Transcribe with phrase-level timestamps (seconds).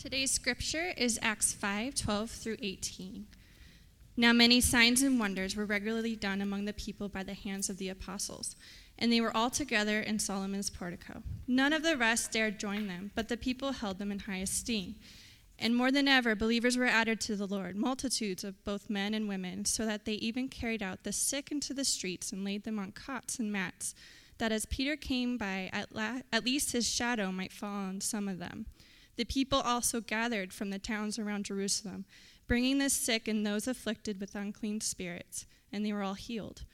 [0.00, 3.26] Today's scripture is Acts 5 12 through 18.
[4.16, 7.76] Now, many signs and wonders were regularly done among the people by the hands of
[7.76, 8.56] the apostles,
[8.98, 11.22] and they were all together in Solomon's portico.
[11.46, 14.94] None of the rest dared join them, but the people held them in high esteem.
[15.58, 19.28] And more than ever, believers were added to the Lord, multitudes of both men and
[19.28, 22.78] women, so that they even carried out the sick into the streets and laid them
[22.78, 23.94] on cots and mats,
[24.38, 28.28] that as Peter came by, at, la- at least his shadow might fall on some
[28.28, 28.64] of them.
[29.16, 32.04] The people also gathered from the towns around Jerusalem,
[32.46, 36.64] bringing the sick and those afflicted with unclean spirits, and they were all healed.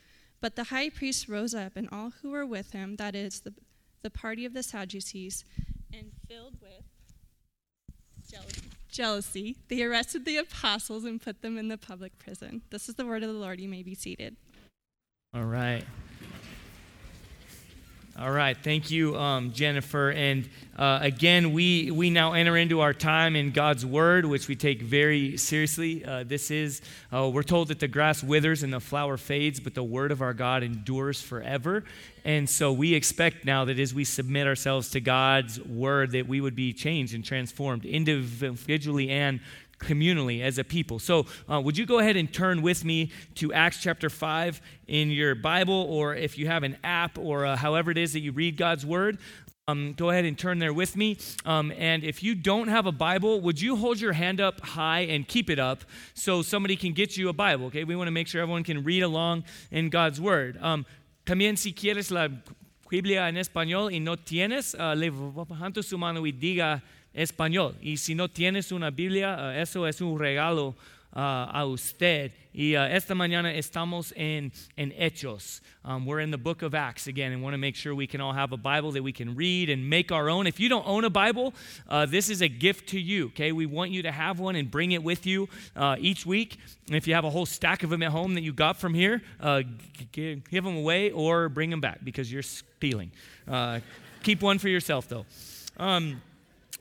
[0.40, 3.54] But the high priest rose up, and all who were with him, that is, the,
[4.02, 5.44] the party of the Sadducees,
[5.92, 6.84] and filled with
[8.30, 8.66] jealousy
[8.96, 12.62] jealousy, they arrested the apostles and put them in the public prison.
[12.70, 13.60] This is the word of the Lord.
[13.60, 14.36] You may be seated.
[15.34, 15.84] All right.
[18.18, 20.10] All right, thank you, um, Jennifer.
[20.10, 24.56] And uh, again, we, we now enter into our time in God's Word, which we
[24.56, 26.02] take very seriously.
[26.02, 26.80] Uh, this is,
[27.12, 30.22] uh, we're told that the grass withers and the flower fades, but the Word of
[30.22, 31.84] our God endures forever.
[32.24, 36.40] And so we expect now that as we submit ourselves to God's Word, that we
[36.40, 39.40] would be changed and transformed individually and
[39.78, 40.98] communally as a people.
[40.98, 45.10] So, uh, would you go ahead and turn with me to Acts chapter 5 in
[45.10, 48.32] your Bible, or if you have an app, or uh, however it is that you
[48.32, 49.18] read God's Word?
[49.68, 51.18] Um, go ahead and turn there with me.
[51.44, 55.00] Um, and if you don't have a Bible, would you hold your hand up high
[55.00, 55.82] and keep it up
[56.14, 57.66] so somebody can get you a Bible?
[57.66, 60.56] Okay, we want to make sure everyone can read along in God's Word.
[60.62, 60.86] Um,
[61.26, 62.28] también, si quieres la
[62.88, 66.80] Biblia en español y no tienes, uh, levanta su mano y diga
[67.16, 67.74] español.
[67.82, 70.74] Y si no tienes una Biblia, uh, eso es un regalo
[71.14, 72.32] uh, a usted.
[72.52, 75.60] Y uh, esta mañana estamos en, en Hechos.
[75.84, 78.20] Um, we're in the book of Acts again and want to make sure we can
[78.20, 80.46] all have a Bible that we can read and make our own.
[80.46, 81.52] If you don't own a Bible,
[81.88, 83.52] uh, this is a gift to you, okay?
[83.52, 86.58] We want you to have one and bring it with you uh, each week.
[86.86, 88.94] And if you have a whole stack of them at home that you got from
[88.94, 89.62] here, uh,
[90.12, 93.10] g- give them away or bring them back because you're stealing.
[93.46, 93.80] Uh,
[94.22, 95.26] keep one for yourself, though.
[95.78, 96.22] Um,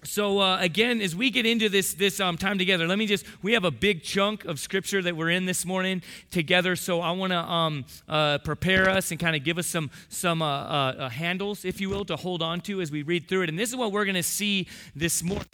[0.05, 3.25] so uh, again as we get into this this um, time together let me just
[3.41, 6.01] we have a big chunk of scripture that we're in this morning
[6.31, 6.75] together.
[6.75, 10.41] So i want to um, uh, prepare us and kind of give us some some
[10.41, 13.43] uh, uh, uh, handles if you will to hold on to as we read through
[13.43, 13.49] it.
[13.49, 15.45] And this is what we're going to see this morning.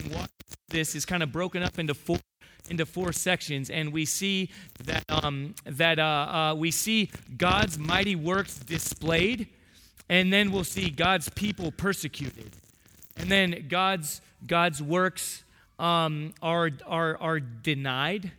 [0.70, 2.20] This is kind of broken up into four
[2.70, 3.70] into four sections.
[3.70, 4.50] And we see
[4.86, 9.48] that um, that uh, we see god's mighty works displayed.
[10.10, 12.61] And then we'll see god's people persecuted
[13.18, 15.44] and then god's God's works
[15.80, 18.32] um, are, are, are denied.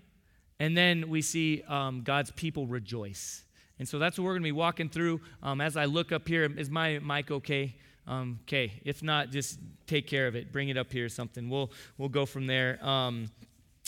[0.59, 3.43] And then we see um, God's people rejoice.
[3.79, 5.21] And so that's what we're going to be walking through.
[5.43, 7.75] Um, as I look up here, is my mic okay?
[8.07, 8.81] Um, okay.
[8.85, 10.53] If not, just take care of it.
[10.53, 11.49] Bring it up here or something.
[11.49, 12.85] We'll, we'll go from there.
[12.85, 13.31] Um,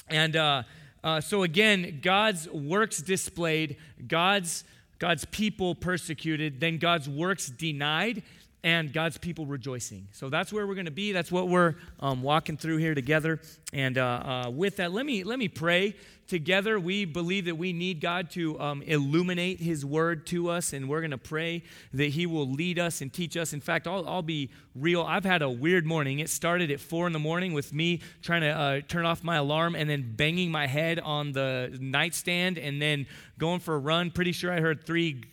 [0.08, 0.62] and uh,
[1.02, 4.64] uh, so, again, God's works displayed, God's,
[4.98, 8.22] God's people persecuted, then God's works denied
[8.64, 10.08] and God's people rejoicing.
[10.10, 11.12] So that's where we're going to be.
[11.12, 13.40] That's what we're um, walking through here together.
[13.74, 15.94] And uh, uh, with that, let me let me pray
[16.26, 16.80] together.
[16.80, 21.00] We believe that we need God to um, illuminate His Word to us, and we're
[21.00, 21.62] going to pray
[21.92, 23.52] that He will lead us and teach us.
[23.52, 25.02] In fact, I'll, I'll be real.
[25.02, 26.18] I've had a weird morning.
[26.18, 29.36] It started at four in the morning with me trying to uh, turn off my
[29.36, 33.06] alarm and then banging my head on the nightstand, and then
[33.38, 34.10] going for a run.
[34.10, 35.24] Pretty sure I heard three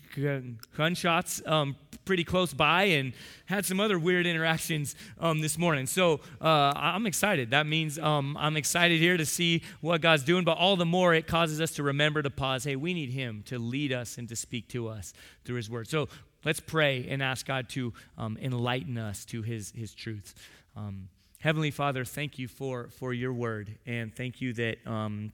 [0.76, 3.14] gunshots um, pretty close by and
[3.46, 5.86] had some other weird interactions um, this morning.
[5.86, 7.52] So uh, I'm excited.
[7.52, 11.14] That means um, I'm excited here to see what God's doing, but all the more
[11.14, 12.64] it causes us to remember to pause.
[12.64, 15.14] Hey, we need Him to lead us and to speak to us
[15.46, 15.88] through His Word.
[15.88, 16.10] So
[16.44, 20.34] let's pray and ask God to um, enlighten us to His, his truths.
[20.76, 21.10] Um,
[21.40, 25.32] Heavenly Father, thank you for, for your Word, and thank you that, um,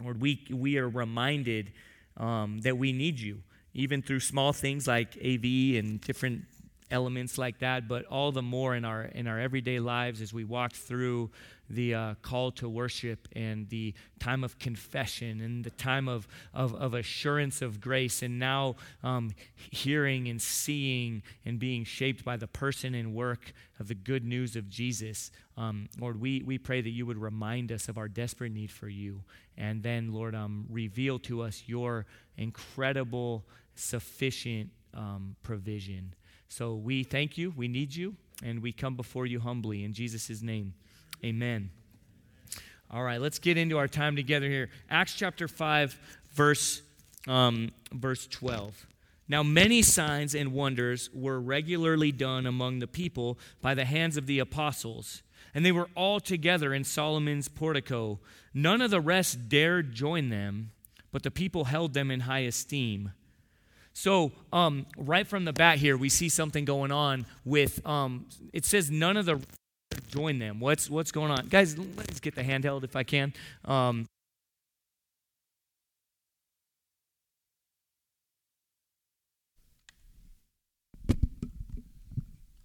[0.00, 1.72] Lord, we, we are reminded
[2.16, 6.42] um, that we need you even through small things like AV and different
[6.88, 10.44] elements like that, but all the more in our in our everyday lives as we
[10.44, 11.30] walk through
[11.70, 16.74] the uh, call to worship and the time of confession and the time of, of,
[16.74, 19.32] of assurance of grace, and now um,
[19.70, 24.56] hearing and seeing and being shaped by the person and work of the good news
[24.56, 25.30] of Jesus.
[25.56, 28.88] Um, Lord, we, we pray that you would remind us of our desperate need for
[28.88, 29.22] you,
[29.56, 32.06] and then, Lord, um, reveal to us your
[32.36, 33.44] incredible
[33.74, 36.14] sufficient um, provision.
[36.48, 39.84] So we thank you, we need you, and we come before you humbly.
[39.84, 40.74] In Jesus' name,
[41.24, 41.70] amen.
[42.90, 44.70] All right, let's get into our time together here.
[44.90, 45.98] Acts chapter 5,
[46.34, 46.82] verse,
[47.26, 48.86] um, verse 12.
[49.26, 54.26] Now, many signs and wonders were regularly done among the people by the hands of
[54.26, 55.22] the apostles.
[55.56, 58.18] and they were all together in Solomon's portico.
[58.52, 60.72] None of the rest dared join them,
[61.12, 63.12] but the people held them in high esteem.
[63.92, 68.64] So, um, right from the bat here, we see something going on with, um, it
[68.64, 69.40] says none of the
[70.10, 70.60] join them.
[70.60, 71.46] What's, what's going on?
[71.48, 73.32] Guys, let's get the handheld if I can.
[73.64, 74.06] Um,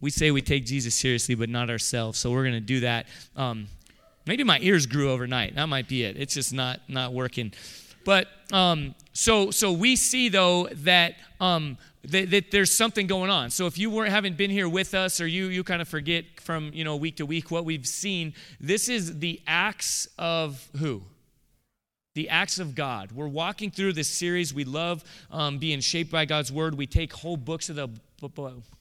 [0.01, 2.19] we say we take Jesus seriously, but not ourselves.
[2.19, 3.07] So we're going to do that.
[3.35, 3.67] Um,
[4.25, 5.55] maybe my ears grew overnight.
[5.55, 6.17] That might be it.
[6.17, 7.53] It's just not not working.
[8.05, 11.15] But um, so so we see though that.
[11.39, 13.49] Um, that, that, there's something going on.
[13.49, 16.25] So if you weren't haven't been here with us, or you you kind of forget
[16.39, 21.03] from you know week to week what we've seen, this is the acts of who?
[22.15, 23.11] The acts of God.
[23.11, 24.53] We're walking through this series.
[24.53, 26.75] We love um, being shaped by God's word.
[26.75, 27.89] We take whole books of the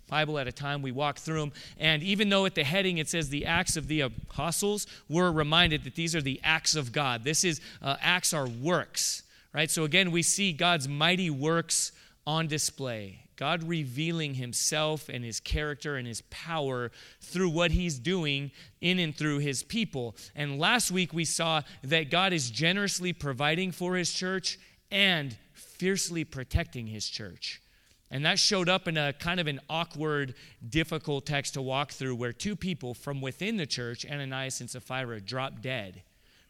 [0.08, 0.82] Bible at a time.
[0.82, 1.52] We walk through them.
[1.78, 5.84] And even though at the heading it says the Acts of the Apostles, we're reminded
[5.84, 7.24] that these are the acts of God.
[7.24, 9.22] This is, uh, acts are works,
[9.52, 9.70] right?
[9.70, 11.92] So again, we see God's mighty works
[12.28, 13.20] on display.
[13.36, 16.90] God revealing himself and his character and his power
[17.22, 18.50] through what he's doing
[18.82, 20.14] in and through his people.
[20.36, 24.58] And last week we saw that God is generously providing for his church
[24.90, 27.62] and fiercely protecting his church.
[28.10, 30.34] And that showed up in a kind of an awkward,
[30.68, 35.18] difficult text to walk through where two people from within the church, Ananias and Sapphira,
[35.18, 36.02] dropped dead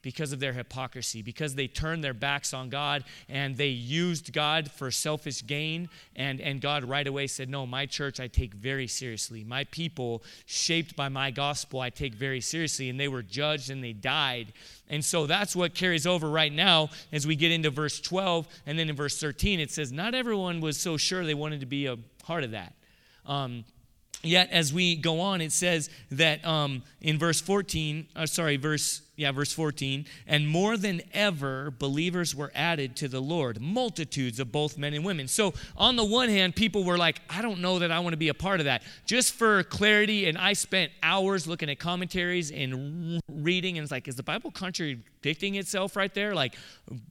[0.09, 4.71] because of their hypocrisy, because they turned their backs on God and they used God
[4.71, 5.91] for selfish gain.
[6.17, 9.45] And, and God right away said, No, my church I take very seriously.
[9.45, 12.89] My people, shaped by my gospel, I take very seriously.
[12.89, 14.55] And they were judged and they died.
[14.89, 18.49] And so that's what carries over right now as we get into verse 12.
[18.65, 21.67] And then in verse 13, it says, Not everyone was so sure they wanted to
[21.67, 22.73] be a part of that.
[23.27, 23.67] Um,
[24.23, 29.03] Yet, as we go on, it says that um, in verse 14, uh, sorry, verse
[29.19, 30.07] yeah, verse 14.
[30.29, 35.05] And more than ever, believers were added to the Lord, multitudes of both men and
[35.05, 35.27] women.
[35.27, 38.17] So, on the one hand, people were like, I don't know that I want to
[38.17, 38.85] be a part of that.
[39.07, 44.07] Just for clarity, and I spent hours looking at commentaries and reading, and it's like,
[44.07, 46.33] is the Bible contradicting itself right there?
[46.33, 46.55] Like,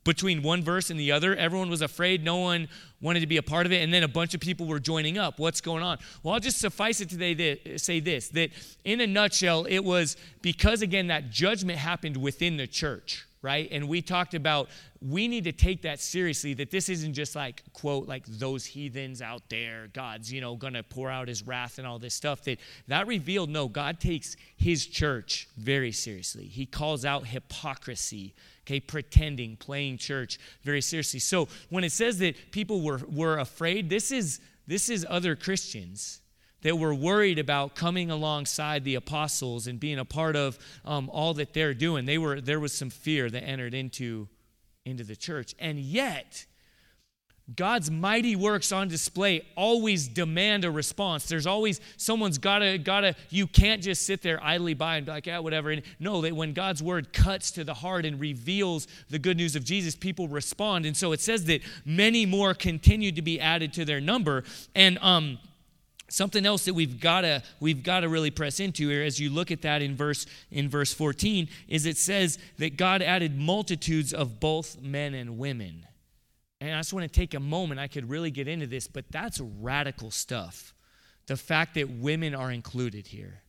[0.06, 2.70] between one verse and the other, everyone was afraid, no one
[3.02, 5.18] wanted to be a part of it, and then a bunch of people were joining
[5.18, 5.40] up.
[5.40, 6.00] What's going on?
[6.24, 8.52] Well, I'll just suffice it today to say this that
[8.84, 10.18] in a nutshell, it was
[10.48, 13.68] because, again, that judgment happened within the church, right?
[13.70, 14.70] And we talked about
[15.02, 19.22] we need to take that seriously that this isn't just like, quote, like those heathens
[19.22, 22.46] out there, God's, you know, gonna pour out his wrath and all this stuff.
[22.46, 26.46] That that revealed, no, God takes his church very seriously.
[26.46, 28.34] He calls out hypocrisy
[28.66, 33.90] okay pretending playing church very seriously so when it says that people were were afraid
[33.90, 36.20] this is this is other christians
[36.62, 41.34] that were worried about coming alongside the apostles and being a part of um, all
[41.36, 42.06] that they're doing.
[42.06, 44.28] They were, there was some fear that entered into,
[44.86, 45.54] into the church.
[45.60, 46.46] And yet,
[47.56, 51.28] God's mighty works on display always demand a response.
[51.28, 53.16] There's always someone's gotta gotta.
[53.30, 55.72] You can't just sit there idly by and be like, yeah, whatever.
[55.72, 59.56] And no, that when God's word cuts to the heart and reveals the good news
[59.56, 60.86] of Jesus, people respond.
[60.86, 64.44] And so it says that many more continued to be added to their number.
[64.76, 65.40] And um,
[66.10, 69.30] something else that we've got to we've got to really press into here as you
[69.30, 74.14] look at that in verse in verse 14 is it says that god added multitudes
[74.14, 75.86] of both men and women.
[76.62, 79.06] And i just want to take a moment i could really get into this but
[79.12, 80.74] that's radical stuff.
[81.28, 83.42] The fact that women are included here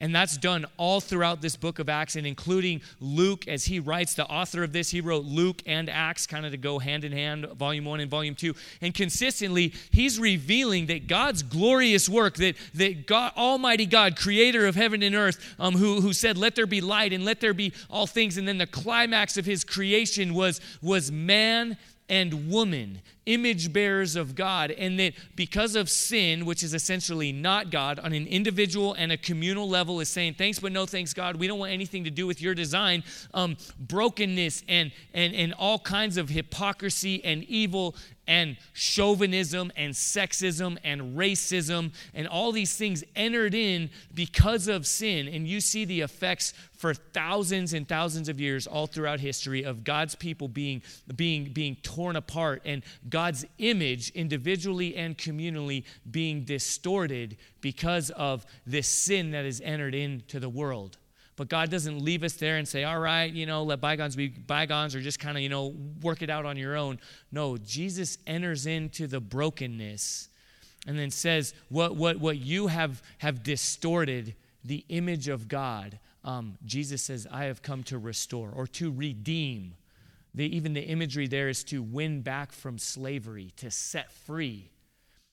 [0.00, 4.14] and that's done all throughout this book of Acts, and including Luke as he writes,
[4.14, 7.12] the author of this, he wrote Luke and Acts kind of to go hand in
[7.12, 8.54] hand, volume one and volume two.
[8.80, 14.74] And consistently, he's revealing that God's glorious work, that, that God, Almighty God, creator of
[14.74, 17.72] heaven and earth, um, who, who said, Let there be light and let there be
[17.90, 18.38] all things.
[18.38, 21.76] And then the climax of his creation was, was man
[22.10, 27.70] and woman, image bearers of God, and that because of sin, which is essentially not
[27.70, 31.36] God, on an individual and a communal level, is saying, Thanks, but no thanks, God.
[31.36, 33.04] We don't want anything to do with your design.
[33.32, 37.94] Um, brokenness and, and, and all kinds of hypocrisy and evil
[38.30, 45.26] and chauvinism and sexism and racism and all these things entered in because of sin.
[45.26, 49.82] And you see the effects for thousands and thousands of years all throughout history of
[49.82, 50.80] God's people being,
[51.16, 58.86] being, being torn apart and God's image individually and communally being distorted because of this
[58.86, 60.98] sin that has entered into the world.
[61.40, 64.28] But God doesn't leave us there and say, all right, you know, let bygones be
[64.28, 66.98] bygones or just kind of, you know, work it out on your own.
[67.32, 70.28] No, Jesus enters into the brokenness
[70.86, 74.34] and then says, what, what, what you have, have distorted
[74.66, 75.98] the image of God.
[76.26, 79.76] um, Jesus says, I have come to restore or to redeem.
[80.34, 84.68] The, even the imagery there is to win back from slavery, to set free.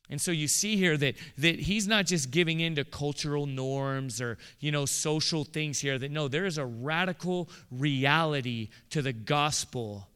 [0.10, 4.22] And so you see here that, that he's not just giving in to cultural norms
[4.22, 6.00] or, you know, social things here.
[6.00, 10.08] That no, there is a radical reality to the gospel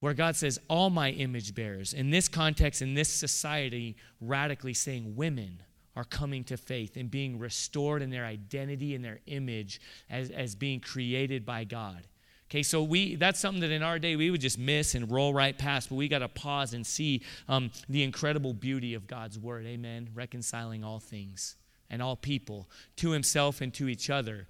[0.00, 5.14] where God says, all my image bearers, in this context, in this society, radically saying
[5.14, 5.62] women
[5.94, 10.56] are coming to faith and being restored in their identity and their image as, as
[10.56, 12.02] being created by God.
[12.52, 15.32] Okay, so we that's something that in our day we would just miss and roll
[15.32, 19.38] right past, but we got to pause and see um, the incredible beauty of God's
[19.38, 19.64] word.
[19.64, 20.10] Amen.
[20.14, 21.56] Reconciling all things
[21.88, 24.48] and all people to Himself and to each other.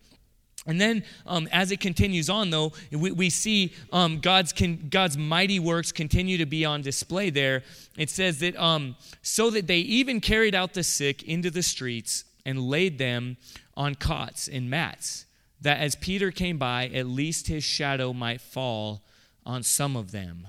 [0.66, 5.16] And then, um, as it continues on, though, we, we see um, God's, con, God's
[5.16, 7.62] mighty works continue to be on display there.
[7.96, 12.24] It says that um, so that they even carried out the sick into the streets
[12.44, 13.36] and laid them
[13.76, 15.26] on cots and mats
[15.62, 19.02] that as Peter came by, at least his shadow might fall
[19.46, 20.48] on some of them.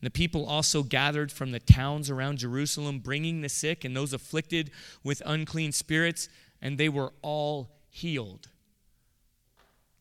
[0.00, 4.12] And the people also gathered from the towns around Jerusalem, bringing the sick and those
[4.12, 4.70] afflicted
[5.02, 6.28] with unclean spirits,
[6.60, 8.48] and they were all healed.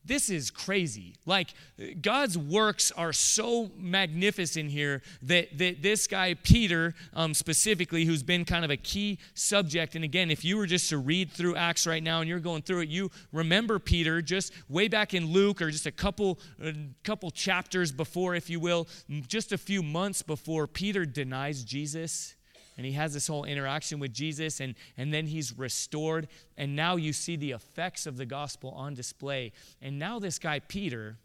[0.06, 1.16] This is crazy.
[1.26, 1.54] Like,
[2.02, 8.44] God's works are so magnificent here that, that this guy, Peter, um, specifically, who's been
[8.44, 11.88] kind of a key subject, and again, if you were just to read through Acts
[11.88, 15.62] right now and you're going through it, you remember Peter just way back in Luke
[15.62, 18.88] or just a couple, a couple chapters before, if you will,
[19.28, 22.36] just a few months before, Peter denies Jesus
[22.78, 26.28] and he has this whole interaction with Jesus, and, and then he's restored.
[26.58, 29.52] And now you see the effects of the gospel on display.
[29.82, 31.18] And now this guy, Peter,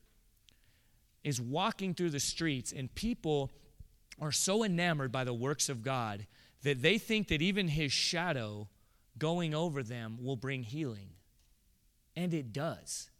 [1.24, 3.50] is walking through the streets, and people
[4.20, 6.26] are so enamored by the works of God
[6.62, 8.68] that they think that even his shadow
[9.16, 11.10] going over them will bring healing.
[12.16, 13.10] And it does.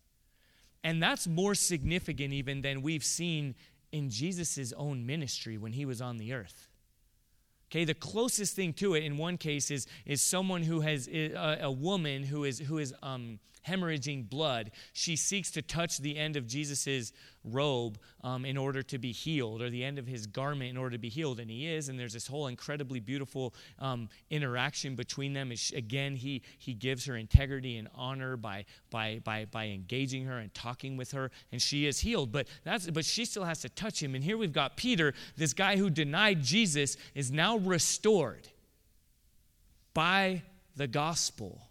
[0.83, 3.55] And that's more significant even than we've seen
[3.93, 6.68] in Jesus' own ministry when he was on the earth.
[7.71, 11.59] Okay, the closest thing to it in one case is, is someone who has a,
[11.61, 14.71] a woman who is who is um, hemorrhaging blood.
[14.93, 17.12] She seeks to touch the end of Jesus's
[17.45, 20.91] robe um, in order to be healed, or the end of his garment in order
[20.91, 21.88] to be healed, and he is.
[21.88, 25.53] And there's this whole incredibly beautiful um, interaction between them.
[25.75, 30.53] again, he he gives her integrity and honor by by by by engaging her and
[30.55, 32.33] talking with her, and she is healed.
[32.33, 34.15] But that's but she still has to touch him.
[34.15, 38.49] And here we've got Peter, this guy who denied Jesus, is now restored
[39.95, 40.43] by
[40.77, 41.68] the gospel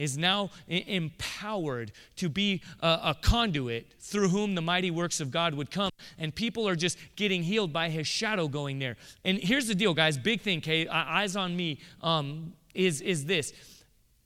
[0.00, 5.52] is now empowered to be a, a, conduit through whom the mighty works of God
[5.52, 5.90] would come.
[6.18, 8.96] And people are just getting healed by his shadow going there.
[9.26, 10.88] And here's the deal, guys big thing, okay?
[10.88, 13.52] Eyes on me um, is, is this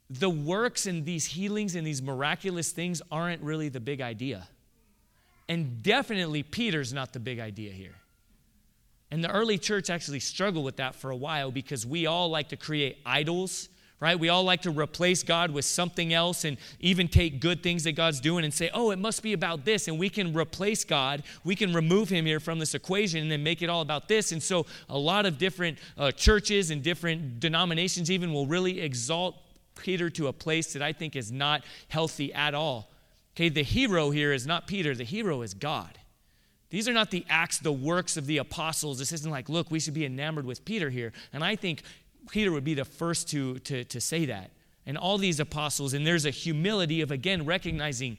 [0.09, 4.47] the works and these healings and these miraculous things aren't really the big idea.
[5.49, 7.97] And definitely, Peter's not the big idea here.
[9.11, 12.51] And the early church actually struggled with that for a while because we all like
[12.51, 13.71] to create idols
[14.01, 14.19] right?
[14.19, 17.93] We all like to replace God with something else and even take good things that
[17.93, 19.89] God's doing and say, oh, it must be about this.
[19.89, 21.23] And we can replace God.
[21.45, 24.33] We can remove him here from this equation and then make it all about this.
[24.33, 29.37] And so a lot of different uh, churches and different denominations even will really exalt
[29.77, 32.91] Peter to a place that I think is not healthy at all.
[33.35, 35.99] Okay, the hero here is not Peter, the hero is God.
[36.71, 38.99] These are not the acts, the works of the apostles.
[38.99, 41.13] This isn't like, look, we should be enamored with Peter here.
[41.33, 41.83] And I think
[42.31, 44.51] Peter would be the first to, to, to say that.
[44.87, 48.19] And all these apostles, and there's a humility of again recognizing,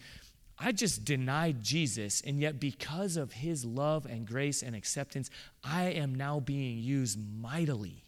[0.57, 5.29] I just denied Jesus, and yet because of his love and grace and acceptance,
[5.63, 8.03] I am now being used mightily.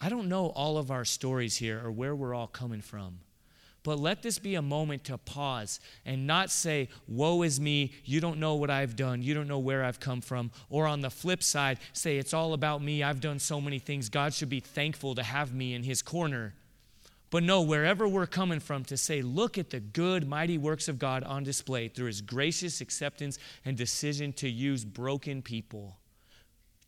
[0.00, 3.20] I don't know all of our stories here or where we're all coming from.
[3.86, 8.20] But let this be a moment to pause and not say, Woe is me, you
[8.20, 10.50] don't know what I've done, you don't know where I've come from.
[10.68, 14.08] Or on the flip side, say, It's all about me, I've done so many things,
[14.08, 16.54] God should be thankful to have me in his corner.
[17.30, 20.98] But no, wherever we're coming from, to say, Look at the good, mighty works of
[20.98, 25.96] God on display through his gracious acceptance and decision to use broken people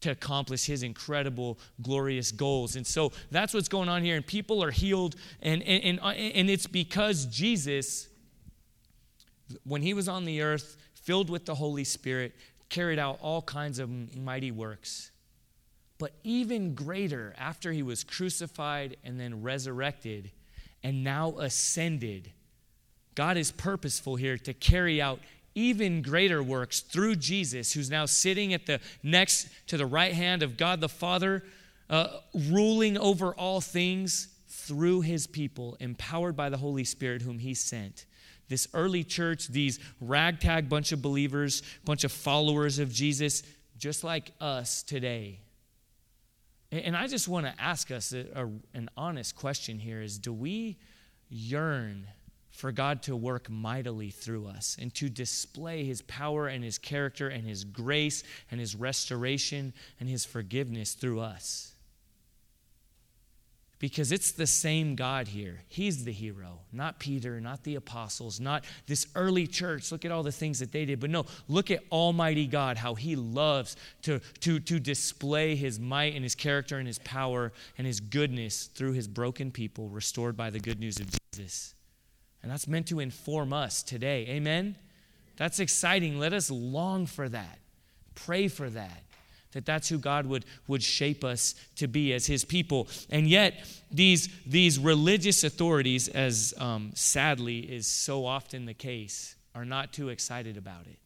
[0.00, 2.76] to accomplish his incredible, glorious goals.
[2.76, 4.16] And so that's what's going on here.
[4.16, 5.16] And people are healed.
[5.42, 8.08] And, and, and, and it's because Jesus,
[9.64, 12.34] when he was on the earth, filled with the Holy Spirit,
[12.68, 15.10] carried out all kinds of mighty works.
[15.98, 20.30] But even greater, after he was crucified and then resurrected
[20.84, 22.30] and now ascended,
[23.16, 25.18] God is purposeful here to carry out
[25.54, 30.42] even greater works through Jesus, who's now sitting at the next to the right hand
[30.42, 31.44] of God the Father,
[31.90, 37.54] uh, ruling over all things through his people, empowered by the Holy Spirit, whom he
[37.54, 38.06] sent
[38.48, 43.42] this early church, these ragtag bunch of believers, bunch of followers of Jesus,
[43.76, 45.40] just like us today.
[46.70, 50.32] And I just want to ask us a, a, an honest question here is do
[50.32, 50.78] we
[51.30, 52.06] yearn
[52.58, 57.28] for God to work mightily through us and to display his power and his character
[57.28, 61.76] and his grace and his restoration and his forgiveness through us?
[63.78, 65.60] Because it's the same God here.
[65.68, 69.92] He's the hero, not Peter, not the apostles, not this early church.
[69.92, 70.98] Look at all the things that they did.
[70.98, 76.16] But no, look at Almighty God, how He loves to, to, to display His might
[76.16, 80.50] and His character and His power and His goodness through His broken people restored by
[80.50, 81.76] the good news of Jesus.
[82.42, 84.26] And that's meant to inform us today.
[84.28, 84.76] Amen?
[85.36, 86.18] That's exciting.
[86.18, 87.58] Let us long for that,
[88.14, 89.02] pray for that
[89.52, 92.88] that that's who God would, would shape us to be as his people.
[93.10, 99.64] And yet, these, these religious authorities, as um, sadly is so often the case, are
[99.64, 100.98] not too excited about it.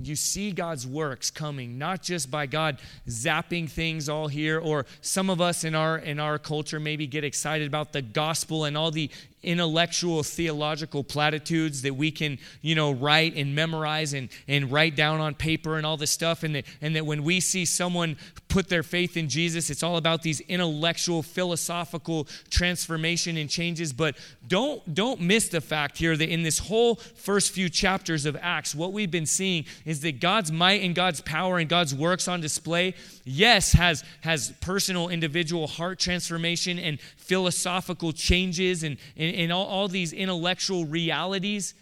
[0.00, 5.30] You see God's works coming, not just by God zapping things all here, or some
[5.30, 8.90] of us in our in our culture maybe get excited about the gospel and all
[8.90, 9.10] the
[9.42, 15.20] intellectual theological platitudes that we can you know write and memorize and, and write down
[15.20, 18.16] on paper and all this stuff and that, and that when we see someone
[18.48, 23.92] put their faith in jesus it's all about these intellectual philosophical transformation and changes.
[23.92, 28.36] But don't don't miss the fact here that in this whole first few chapters of
[28.40, 32.28] acts what we've been seeing is that god's might and god's power and god's works
[32.28, 32.94] on display
[33.24, 39.88] yes has has personal individual heart transformation and philosophical changes and, and and, all, all
[39.88, 41.74] these intellectual realities,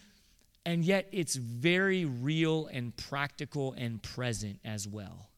[0.64, 5.29] and yet it's very real and practical and present as well.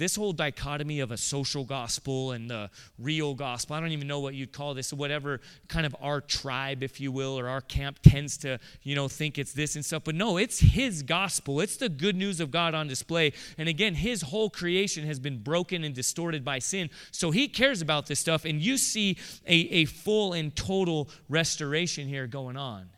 [0.00, 4.20] This whole dichotomy of a social gospel and the real gospel, I don't even know
[4.20, 7.98] what you'd call this, whatever kind of our tribe, if you will, or our camp
[8.02, 10.04] tends to, you know, think it's this and stuff.
[10.04, 11.60] But no, it's his gospel.
[11.60, 13.34] It's the good news of God on display.
[13.58, 16.88] And again, his whole creation has been broken and distorted by sin.
[17.10, 18.46] So he cares about this stuff.
[18.46, 22.88] And you see a, a full and total restoration here going on.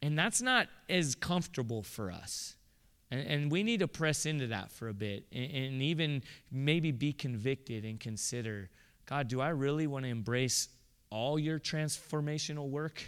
[0.00, 2.55] And that's not as comfortable for us.
[3.10, 6.90] And, and we need to press into that for a bit and, and even maybe
[6.90, 8.70] be convicted and consider
[9.06, 10.68] God, do I really want to embrace
[11.10, 13.02] all your transformational work?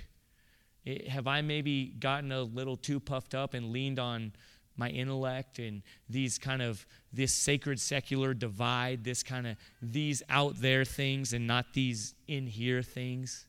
[0.84, 4.32] It, have I maybe gotten a little too puffed up and leaned on
[4.76, 10.60] my intellect and these kind of this sacred secular divide, this kind of these out
[10.60, 13.47] there things and not these in here things?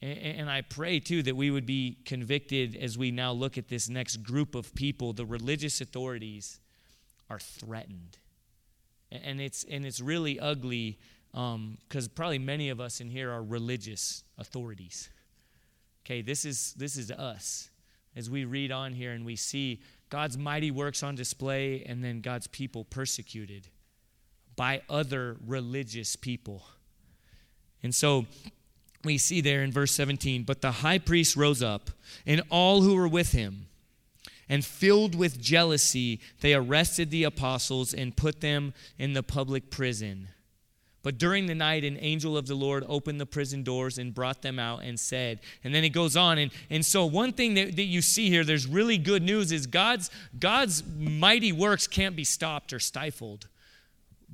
[0.00, 3.88] And I pray too that we would be convicted as we now look at this
[3.88, 5.12] next group of people.
[5.12, 6.60] The religious authorities
[7.28, 8.18] are threatened.
[9.10, 10.98] And it's, and it's really ugly
[11.32, 15.10] because um, probably many of us in here are religious authorities.
[16.04, 17.70] Okay, this is, this is us
[18.14, 19.80] as we read on here and we see
[20.10, 23.68] God's mighty works on display and then God's people persecuted
[24.56, 26.62] by other religious people.
[27.82, 28.26] And so
[29.04, 31.90] we see there in verse 17 but the high priest rose up
[32.26, 33.66] and all who were with him
[34.48, 40.28] and filled with jealousy they arrested the apostles and put them in the public prison
[41.04, 44.42] but during the night an angel of the lord opened the prison doors and brought
[44.42, 47.76] them out and said and then it goes on and, and so one thing that,
[47.76, 52.24] that you see here there's really good news is god's god's mighty works can't be
[52.24, 53.46] stopped or stifled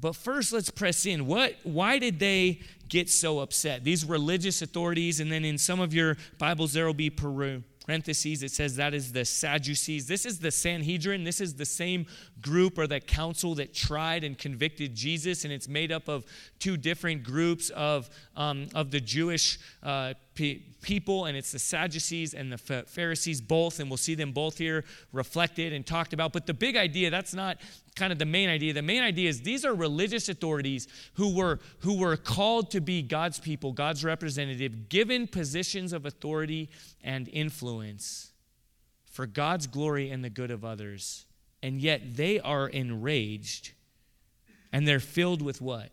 [0.00, 1.26] but first, let's press in.
[1.26, 2.60] What, why did they
[2.94, 3.82] get so upset?
[3.82, 8.42] These religious authorities, and then in some of your Bibles, there will be Peru parentheses,
[8.42, 10.06] it says that is the Sadducees.
[10.06, 11.24] This is the Sanhedrin.
[11.24, 12.06] This is the same
[12.40, 16.24] group or the council that tried and convicted Jesus, and it's made up of
[16.58, 22.34] two different groups of, um, of the Jewish uh, pe- people, and it's the Sadducees
[22.34, 26.32] and the Pharisees both, and we'll see them both here reflected and talked about.
[26.32, 27.58] But the big idea, that's not
[27.96, 28.72] kind of the main idea.
[28.72, 33.02] The main idea is these are religious authorities who were who were called to be
[33.02, 36.70] God's people, God's representative, given positions of authority
[37.02, 38.32] and influence
[39.10, 41.26] for God's glory and the good of others.
[41.62, 43.72] And yet they are enraged
[44.72, 45.90] and they're filled with what?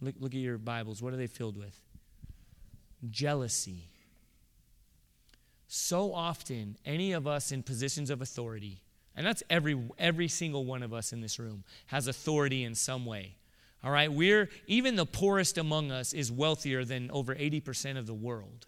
[0.00, 1.02] Look, look at your Bibles.
[1.02, 1.78] What are they filled with?
[3.08, 3.88] Jealousy.
[5.68, 8.82] So often, any of us in positions of authority,
[9.16, 13.06] and that's every, every single one of us in this room, has authority in some
[13.06, 13.36] way.
[13.82, 18.14] All right, we're even the poorest among us is wealthier than over 80% of the
[18.14, 18.66] world.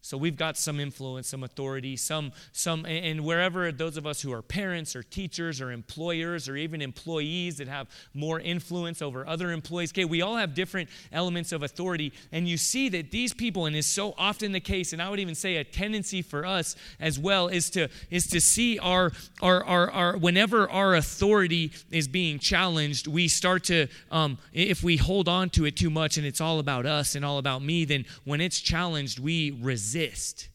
[0.00, 4.32] So we've got some influence, some authority, some some and wherever those of us who
[4.32, 9.50] are parents or teachers or employers or even employees that have more influence over other
[9.50, 12.12] employees, okay, we all have different elements of authority.
[12.30, 15.18] And you see that these people and is so often the case and I would
[15.18, 19.10] even say a tendency for us as well is to is to see our
[19.42, 24.96] our our, our whenever our authority is being challenged, we start to um, if we
[24.96, 27.84] hold on to it too much and it's all about us and all about me,
[27.84, 30.48] then when it's challenged, we resist resist.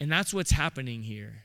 [0.00, 1.44] And that's what's happening here.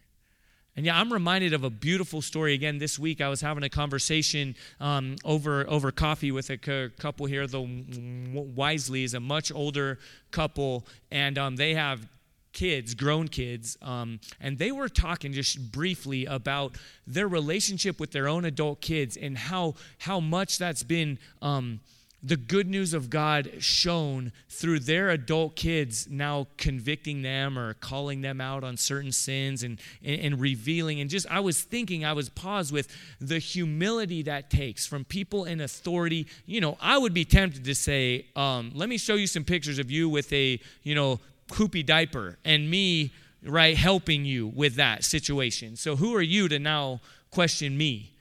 [0.75, 2.53] And yeah, I'm reminded of a beautiful story.
[2.53, 6.57] Again, this week I was having a conversation um, over over coffee with a
[6.97, 7.47] couple here.
[7.47, 9.99] The Wisleys, a much older
[10.31, 12.07] couple, and um, they have
[12.53, 18.27] kids, grown kids, um, and they were talking just briefly about their relationship with their
[18.27, 21.19] own adult kids and how how much that's been.
[21.41, 21.81] Um,
[22.21, 28.21] the good news of God shown through their adult kids now convicting them or calling
[28.21, 30.99] them out on certain sins and, and, and, revealing.
[30.99, 32.89] And just, I was thinking, I was paused with
[33.21, 36.27] the humility that takes from people in authority.
[36.45, 39.79] You know, I would be tempted to say, um, let me show you some pictures
[39.79, 45.05] of you with a, you know, poopy diaper and me, right, helping you with that
[45.05, 45.77] situation.
[45.77, 46.99] So who are you to now
[47.31, 48.11] question me?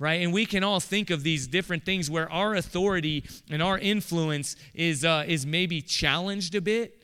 [0.00, 0.22] Right?
[0.22, 4.56] And we can all think of these different things where our authority and our influence
[4.74, 7.00] is, uh, is maybe challenged a bit.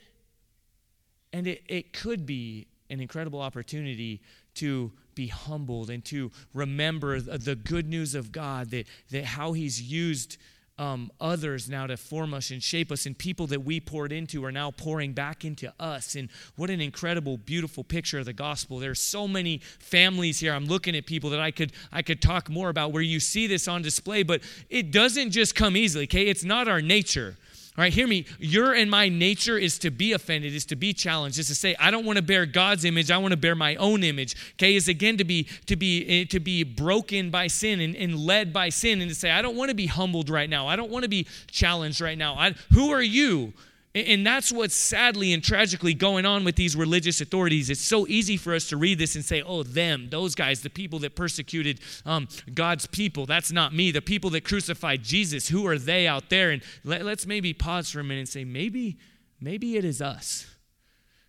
[1.33, 4.23] And it, it could be an incredible opportunity
[4.55, 9.81] to be humbled and to remember the good news of God, that, that how He's
[9.81, 10.39] used
[10.79, 14.45] um, others now to form us and shape us, and people that we poured into
[14.45, 16.15] are now pouring back into us.
[16.15, 18.79] And what an incredible, beautiful picture of the gospel.
[18.79, 20.53] There's so many families here.
[20.53, 23.47] I'm looking at people that I could I could talk more about where you see
[23.47, 26.05] this on display, but it doesn't just come easily.
[26.05, 27.37] Okay, it's not our nature.
[27.77, 28.25] All right, hear me.
[28.39, 31.77] Your and my nature is to be offended, is to be challenged, is to say,
[31.79, 34.35] I don't want to bear God's image, I want to bear my own image.
[34.55, 38.19] Okay, is again to be to be eh, to be broken by sin and, and
[38.19, 40.67] led by sin, and to say, I don't want to be humbled right now.
[40.67, 42.35] I don't want to be challenged right now.
[42.35, 43.53] I, who are you?
[43.97, 47.71] And that's what's sadly and tragically going on with these religious authorities.
[47.71, 50.69] It's so easy for us to read this and say, oh, them, those guys, the
[50.69, 53.25] people that persecuted um, God's people.
[53.25, 53.91] That's not me.
[53.93, 56.51] The people that crucified Jesus, who are they out there?
[56.51, 58.99] And let, let's maybe pause for a minute and say, maybe,
[59.41, 60.47] maybe it is us.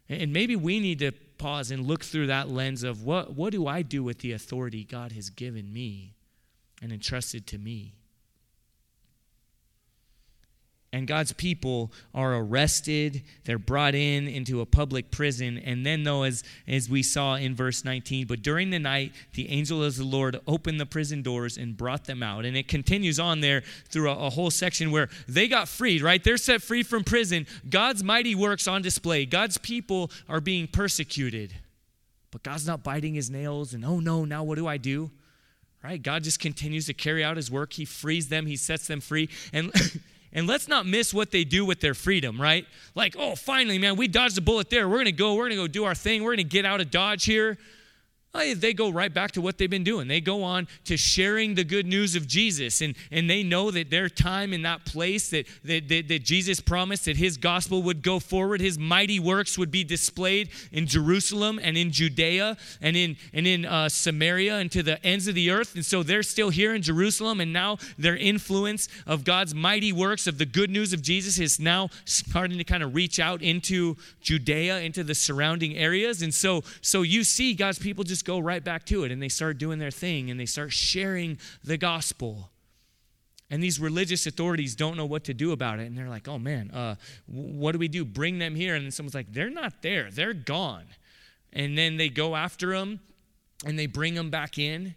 [0.09, 3.65] And maybe we need to pause and look through that lens of what, what do
[3.65, 6.15] I do with the authority God has given me
[6.81, 7.96] and entrusted to me?
[10.93, 13.23] And God's people are arrested.
[13.43, 15.57] They're brought in into a public prison.
[15.57, 19.49] And then, though, as, as we saw in verse 19, but during the night, the
[19.49, 22.45] angel of the Lord opened the prison doors and brought them out.
[22.45, 26.23] And it continues on there through a, a whole section where they got freed, right?
[26.23, 27.47] They're set free from prison.
[27.69, 29.25] God's mighty works on display.
[29.25, 31.53] God's people are being persecuted.
[32.31, 35.11] But God's not biting his nails and, oh no, now what do I do?
[35.83, 36.01] Right?
[36.01, 37.73] God just continues to carry out his work.
[37.73, 39.29] He frees them, he sets them free.
[39.51, 39.71] And
[40.37, 42.67] And let's not miss what they do with their freedom, right?
[42.93, 44.87] Like, oh, finally, man, we dodged a bullet there.
[44.87, 46.21] We're going to go, we're going to go do our thing.
[46.21, 47.57] We're going to get out of Dodge here
[48.55, 50.07] they go right back to what they've been doing.
[50.07, 53.89] They go on to sharing the good news of Jesus, and, and they know that
[53.89, 58.01] their time in that place that, that, that, that, Jesus promised that his gospel would
[58.01, 63.15] go forward, his mighty works would be displayed in Jerusalem and in Judea and in,
[63.33, 65.75] and in uh, Samaria and to the ends of the earth.
[65.75, 70.27] And so they're still here in Jerusalem, and now their influence of God's mighty works,
[70.27, 73.95] of the good news of Jesus, is now starting to kind of reach out into
[74.21, 76.21] Judea, into the surrounding areas.
[76.21, 79.29] And so, so you see God's people just go right back to it and they
[79.29, 82.51] start doing their thing and they start sharing the gospel.
[83.49, 85.87] And these religious authorities don't know what to do about it.
[85.87, 88.03] And they're like, oh man, uh, what do we do?
[88.03, 88.75] Bring them here.
[88.75, 90.83] And then someone's like, they're not there, they're gone.
[91.53, 92.99] And then they go after them
[93.65, 94.93] and they bring them back in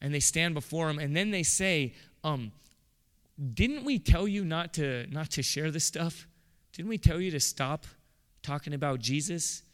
[0.00, 1.00] and they stand before them.
[1.00, 2.52] And then they say, um,
[3.52, 6.28] didn't we tell you not to not to share this stuff?
[6.72, 7.84] Didn't we tell you to stop
[8.42, 9.64] talking about Jesus?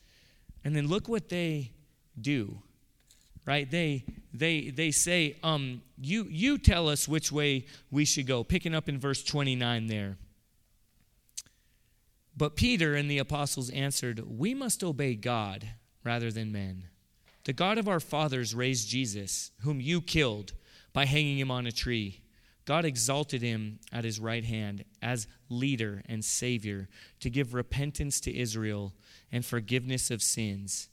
[0.65, 1.73] And then look what they
[2.19, 2.63] do
[3.47, 3.71] right?
[3.71, 4.05] They
[4.35, 8.45] they they say um you you tell us which way we should go.
[8.45, 10.19] Picking up in verse 29 there.
[12.37, 15.67] But peter and the apostles answered we must obey god
[16.05, 16.85] rather than men.
[17.45, 20.53] The god of our fathers raised jesus whom you killed
[20.93, 22.23] by hanging him on a tree.
[22.65, 26.89] God exalted him at his right hand as leader and savior
[27.21, 28.93] to give repentance to israel
[29.31, 30.89] and forgiveness of sins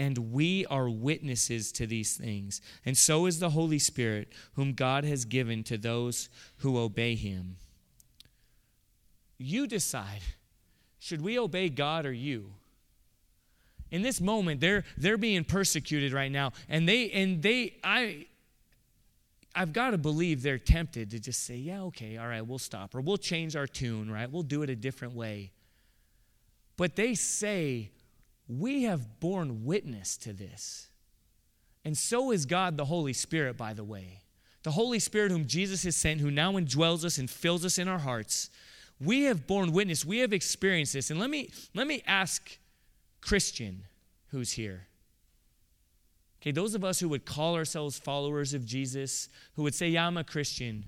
[0.00, 2.62] and we are witnesses to these things.
[2.86, 7.56] And so is the Holy Spirit, whom God has given to those who obey him.
[9.36, 10.22] You decide
[10.98, 12.54] should we obey God or you?
[13.90, 16.52] In this moment, they're they're being persecuted right now.
[16.70, 18.26] And they and they I
[19.54, 22.94] I've got to believe they're tempted to just say, yeah, okay, all right, we'll stop.
[22.94, 24.30] Or we'll change our tune, right?
[24.30, 25.50] We'll do it a different way.
[26.78, 27.90] But they say,
[28.50, 30.88] we have borne witness to this.
[31.84, 34.22] And so is God the Holy Spirit, by the way.
[34.62, 37.88] The Holy Spirit, whom Jesus has sent, who now indwells us and fills us in
[37.88, 38.50] our hearts.
[39.00, 40.04] We have borne witness.
[40.04, 41.10] We have experienced this.
[41.10, 42.58] And let me, let me ask
[43.20, 43.84] Christian
[44.28, 44.88] who's here
[46.40, 50.06] Okay, those of us who would call ourselves followers of Jesus, who would say, Yeah,
[50.06, 50.86] I'm a Christian,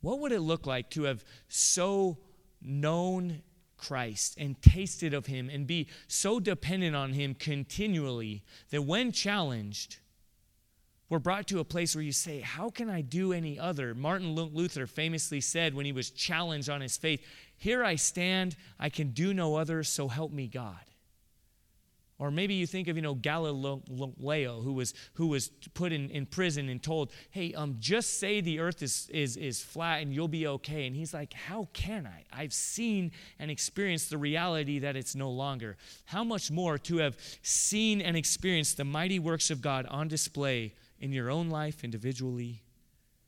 [0.00, 2.18] what would it look like to have so
[2.62, 3.42] known
[3.86, 9.98] Christ and tasted of Him and be so dependent on Him continually that when challenged,
[11.08, 13.94] we're brought to a place where you say, How can I do any other?
[13.94, 17.24] Martin Luther famously said when he was challenged on his faith,
[17.56, 20.80] Here I stand, I can do no other, so help me God.
[22.18, 26.26] Or maybe you think of, you know, Galileo, who was, who was put in, in
[26.26, 30.28] prison and told, hey, um, just say the earth is, is, is flat and you'll
[30.28, 30.86] be okay.
[30.86, 32.24] And he's like, how can I?
[32.32, 35.76] I've seen and experienced the reality that it's no longer.
[36.04, 40.74] How much more to have seen and experienced the mighty works of God on display
[41.00, 42.62] in your own life individually,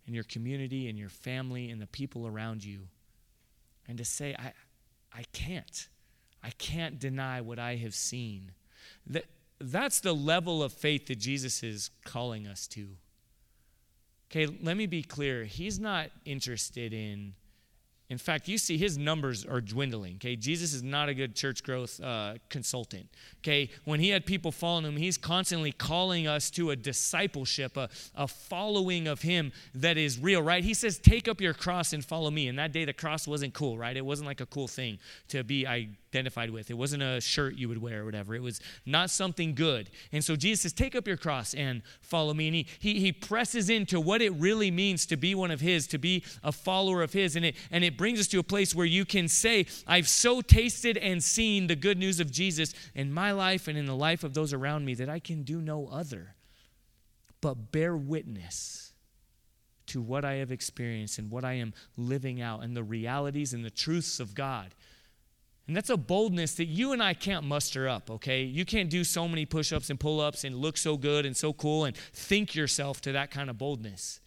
[0.07, 2.87] in your community, in your family, in the people around you.
[3.88, 4.53] And to say, I,
[5.12, 5.88] I can't.
[6.40, 8.53] I can't deny what I have seen.
[9.07, 9.25] That,
[9.61, 12.88] that's the level of faith that Jesus is calling us to.
[14.31, 15.45] Okay, let me be clear.
[15.45, 17.35] He's not interested in
[18.09, 20.14] in fact, you see his numbers are dwindling.
[20.16, 23.09] Okay, Jesus is not a good church growth uh, consultant.
[23.38, 27.88] Okay, when he had people following him, he's constantly calling us to a discipleship, a,
[28.14, 30.62] a following of him that is real, right?
[30.62, 32.47] He says, Take up your cross and follow me.
[32.47, 33.97] And that day, the cross wasn't cool, right?
[33.97, 35.66] It wasn't like a cool thing to be
[36.17, 36.71] identified with.
[36.71, 38.35] It wasn't a shirt you would wear or whatever.
[38.35, 39.91] It was not something good.
[40.13, 42.49] And so Jesus says, Take up your cross and follow me.
[42.49, 45.87] And he, he, he presses into what it really means to be one of his,
[45.89, 47.37] to be a follower of his.
[47.37, 50.41] And it, and it brings us to a place where you can say, I've so
[50.41, 54.25] tasted and seen the good news of Jesus in my life and in the life
[54.25, 56.37] of those around me that I can do no other
[57.41, 58.93] but bear witness
[59.87, 63.65] to what I have experienced and what I am living out and the realities and
[63.65, 64.75] the truths of God.
[65.67, 68.43] And that's a boldness that you and I can't muster up, okay?
[68.43, 71.37] You can't do so many push ups and pull ups and look so good and
[71.37, 74.21] so cool and think yourself to that kind of boldness.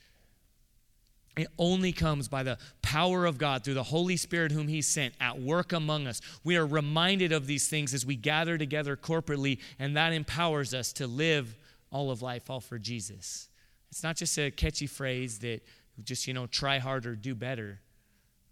[1.38, 5.14] It only comes by the power of God through the Holy Spirit, whom He sent
[5.22, 6.20] at work among us.
[6.44, 10.92] We are reminded of these things as we gather together corporately, and that empowers us
[10.94, 11.56] to live
[11.92, 13.48] all of life, all for Jesus.
[13.90, 15.62] It's not just a catchy phrase that
[16.04, 17.80] just, you know, try harder, do better.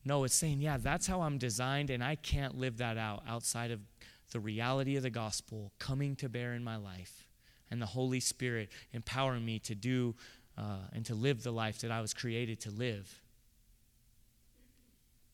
[0.08, 3.72] No, it's saying, yeah, that's how I'm designed, and I can't live that out outside
[3.72, 3.82] of
[4.32, 7.28] the reality of the gospel coming to bear in my life
[7.70, 10.16] and the Holy Spirit empowering me to do
[10.58, 13.22] uh, and to live the life that I was created to live.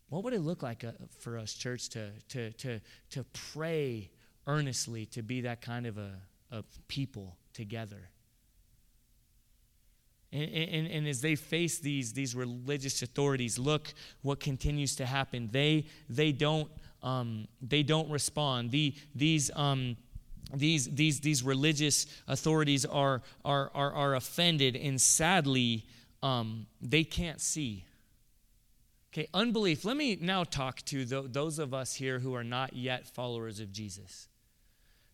[0.09, 2.79] What would it look like uh, for us, church, to, to, to,
[3.12, 4.09] to pray
[4.47, 6.13] earnestly to be that kind of a,
[6.49, 8.09] a people together?
[10.34, 13.93] And, and, and, as they face these, these religious authorities, look
[14.24, 15.50] what continues to happen.
[15.52, 16.72] They, they, don't,
[17.04, 18.72] um, they don't respond.
[18.72, 19.96] The, these, um,
[20.52, 25.86] these, these, these religious authorities are, are, are, are offended, and sadly,
[26.24, 27.86] um, they can't see.
[29.13, 29.86] Okay, unbelief.
[29.86, 33.72] Let me now talk to those of us here who are not yet followers of
[33.72, 34.28] Jesus.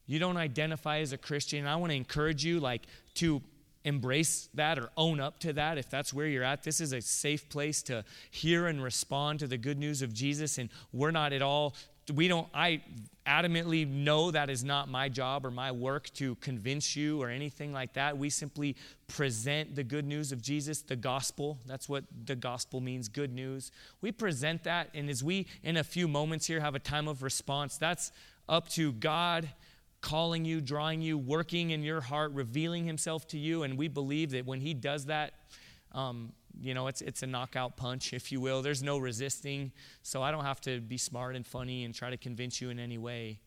[0.08, 1.67] You don't identify as a Christian.
[1.67, 2.84] I want to encourage you, like,
[3.15, 3.41] to
[3.83, 6.63] embrace that or own up to that if that's where you're at.
[6.63, 10.57] This is a safe place to hear and respond to the good news of Jesus,
[10.57, 11.75] and we're not at all
[12.11, 12.81] we don't i
[13.27, 17.71] adamantly know that is not my job or my work to convince you or anything
[17.71, 18.75] like that we simply
[19.07, 23.71] present the good news of jesus the gospel that's what the gospel means good news
[24.01, 27.21] we present that and as we in a few moments here have a time of
[27.21, 28.11] response that's
[28.47, 29.49] up to god
[30.01, 34.31] calling you drawing you working in your heart revealing himself to you and we believe
[34.31, 35.33] that when he does that
[35.91, 36.31] um,
[36.62, 38.62] you know, it's, it's a knockout punch, if you will.
[38.62, 42.17] There's no resisting, so I don't have to be smart and funny and try to
[42.17, 43.39] convince you in any way.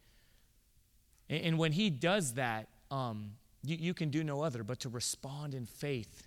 [1.29, 4.89] And, and when he does that, um, you, you can do no other but to
[4.89, 6.27] respond in faith.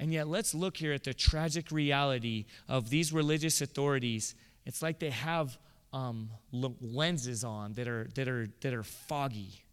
[0.00, 4.34] And yet, let's look here at the tragic reality of these religious authorities.
[4.66, 5.56] It's like they have
[5.94, 9.64] um, lenses on that are, that, are, that are foggy,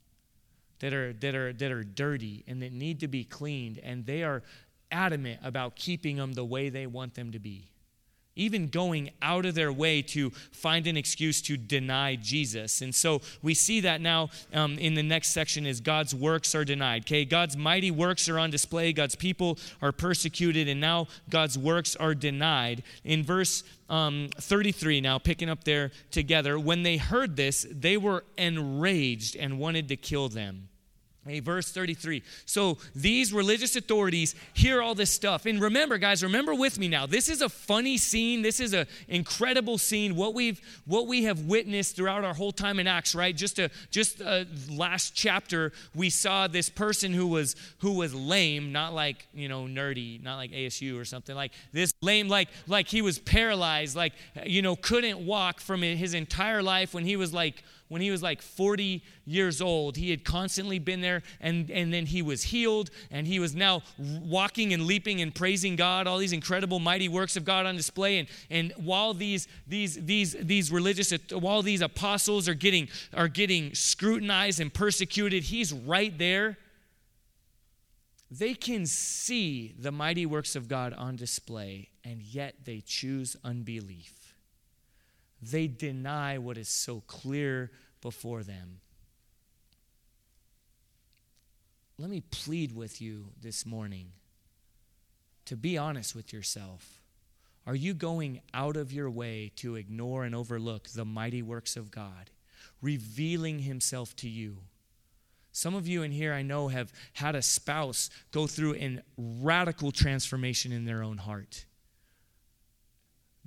[0.80, 3.80] that are, that, are, that are dirty, and that need to be cleaned.
[3.80, 4.44] And they are
[4.92, 7.72] adamant about keeping them the way they want them to be.
[8.36, 12.82] Even going out of their way to find an excuse to deny Jesus.
[12.82, 16.66] And so we see that now um, in the next section is God's works are
[16.66, 17.04] denied.
[17.04, 21.96] Okay, God's mighty works are on display, God's people are persecuted, and now God's works
[21.96, 22.84] are denied.
[23.04, 28.24] In verse um, 33, now picking up there together, when they heard this, they were
[28.38, 30.70] enraged and wanted to kill them.
[31.24, 32.24] Hey, verse 33.
[32.48, 35.46] So these religious authorities hear all this stuff.
[35.46, 37.06] And remember, guys, remember with me now.
[37.06, 38.42] This is a funny scene.
[38.42, 40.16] This is an incredible scene.
[40.16, 43.36] What we've what we have witnessed throughout our whole time in Acts, right?
[43.36, 48.72] Just a just a last chapter, we saw this person who was who was lame,
[48.72, 51.36] not like, you know, nerdy, not like ASU or something.
[51.36, 56.16] Like this lame, like like he was paralyzed, like you know, couldn't walk from his
[56.16, 59.98] entire life when he was like when he was like 40 years old.
[59.98, 63.82] He had constantly been there, and, and then he was healed, and he was now
[64.00, 68.20] walking and leaping and praising God, all these incredible, mighty works of God on display.
[68.20, 73.76] And, and while these, these, these, these religious, while these apostles are getting, are getting
[73.76, 76.58] scrutinized and persecuted, he's right there.
[78.32, 84.21] They can see the mighty works of God on display, and yet they choose unbelief
[85.42, 88.80] they deny what is so clear before them.
[91.98, 94.12] Let me plead with you this morning
[95.46, 97.02] to be honest with yourself.
[97.68, 101.92] Are you going out of your way to ignore and overlook the mighty works of
[101.92, 102.32] God,
[102.82, 104.60] revealing Himself to you?
[105.52, 109.92] Some of you in here, I know, have had a spouse go through a radical
[109.92, 111.66] transformation in their own heart.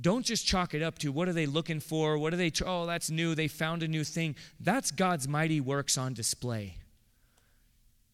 [0.00, 2.18] Don't just chalk it up to what are they looking for?
[2.18, 3.34] What are they, oh, that's new.
[3.34, 4.34] They found a new thing.
[4.58, 6.78] That's God's mighty works on display.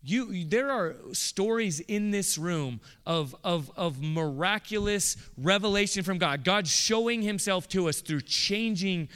[0.02, 6.44] You, there are stories in this room of, of, of miraculous revelation from God.
[6.44, 9.08] God showing himself to us through changing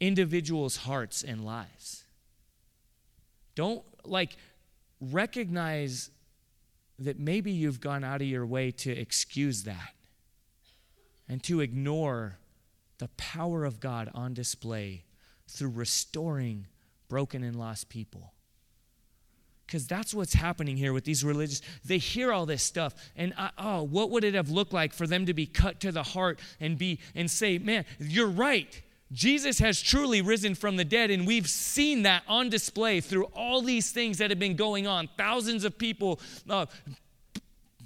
[0.00, 2.04] individuals' hearts and lives.
[3.56, 4.36] Don't like
[5.00, 6.10] recognize
[7.00, 9.94] that maybe you've gone out of your way to excuse that
[11.28, 12.38] and to ignore
[12.98, 15.04] the power of God on display
[15.48, 16.66] through restoring
[17.08, 18.32] broken and lost people.
[19.66, 21.60] Because that's what's happening here with these religious.
[21.84, 25.06] They hear all this stuff, and uh, oh, what would it have looked like for
[25.06, 28.80] them to be cut to the heart and be and say, "Man, you're right.
[29.12, 33.60] Jesus has truly risen from the dead, and we've seen that on display through all
[33.60, 35.08] these things that have been going on.
[35.16, 36.66] Thousands of people uh,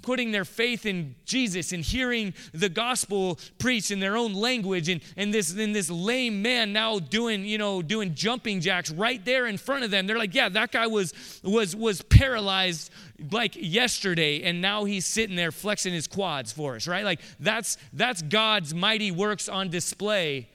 [0.03, 5.01] putting their faith in Jesus and hearing the gospel preached in their own language and,
[5.17, 9.47] and this and this lame man now doing, you know, doing jumping jacks right there
[9.47, 10.05] in front of them.
[10.05, 11.13] They're like, yeah, that guy was
[11.43, 12.91] was was paralyzed
[13.31, 17.05] like yesterday and now he's sitting there flexing his quads for us, right?
[17.05, 20.49] Like that's that's God's mighty works on display.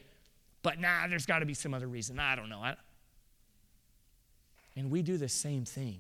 [0.62, 2.18] But nah, there's got to be some other reason.
[2.18, 2.60] I don't know.
[2.60, 2.76] I,
[4.76, 5.98] and we do the same thing.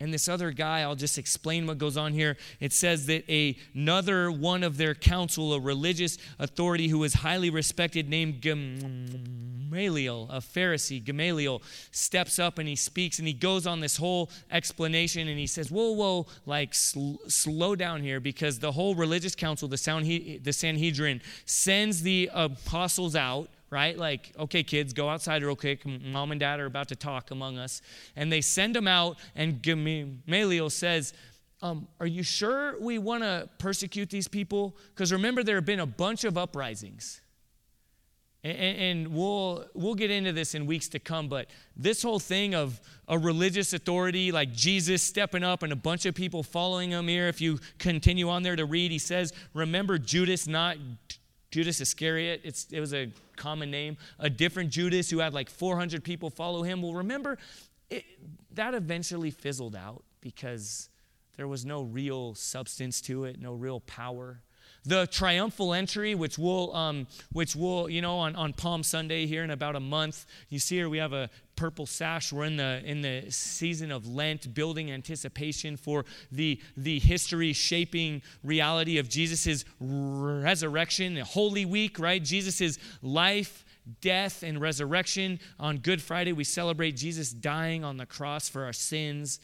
[0.00, 2.36] And this other guy, I'll just explain what goes on here.
[2.60, 7.50] It says that a, another one of their council, a religious authority who was highly
[7.50, 13.80] respected, named Gamaliel, a Pharisee, Gamaliel, steps up and he speaks and he goes on
[13.80, 18.70] this whole explanation and he says, Whoa, whoa, like sl- slow down here because the
[18.70, 23.96] whole religious council, the Sanhedrin, sends the apostles out right?
[23.96, 25.84] Like, okay, kids, go outside real quick.
[25.86, 27.82] Mom and dad are about to talk among us.
[28.16, 31.12] And they send them out, and Gamaliel says,
[31.60, 34.76] um, Are you sure we want to persecute these people?
[34.94, 37.20] Because remember, there have been a bunch of uprisings.
[38.44, 42.54] And, and, we'll, we'll get into this in weeks to come, but this whole thing
[42.54, 47.08] of a religious authority like Jesus stepping up and a bunch of people following him
[47.08, 50.76] here, if you continue on there to read, he says, Remember Judas not
[51.50, 53.96] Judas Iscariot, it's, it was a common name.
[54.18, 56.82] A different Judas who had like 400 people follow him.
[56.82, 57.38] Well, remember,
[57.90, 58.04] it,
[58.54, 60.90] that eventually fizzled out because
[61.36, 64.42] there was no real substance to it, no real power.
[64.84, 69.44] The triumphal entry, which will, um, which will, you know, on, on Palm Sunday here
[69.44, 72.32] in about a month, you see here we have a purple sash.
[72.32, 78.22] We're in the in the season of Lent, building anticipation for the the history shaping
[78.44, 82.22] reality of Jesus' resurrection, the Holy Week, right?
[82.22, 83.64] Jesus' life
[84.00, 85.40] death and resurrection.
[85.58, 89.40] On Good Friday, we celebrate Jesus dying on the cross for our sins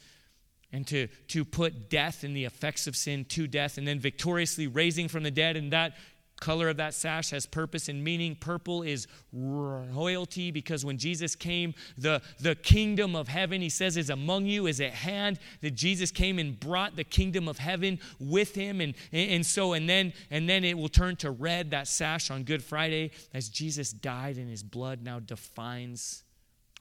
[0.74, 4.66] and to, to put death and the effects of sin to death, and then victoriously
[4.66, 5.56] raising from the dead.
[5.56, 5.94] And that
[6.40, 8.34] color of that sash has purpose and meaning.
[8.34, 14.10] Purple is royalty because when Jesus came, the, the kingdom of heaven, he says, is
[14.10, 15.38] among you, is at hand.
[15.60, 18.80] That Jesus came and brought the kingdom of heaven with him.
[18.80, 22.42] And, and so, and then, and then it will turn to red, that sash on
[22.42, 26.23] Good Friday, as Jesus died and his blood now defines